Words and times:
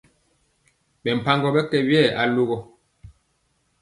Ɓɛ 1.03 1.11
mpagɔ 1.17 1.47
ɓɛ 1.55 1.61
kɛ 1.69 1.77
we 1.89 1.95
oyayoo. 2.01 2.57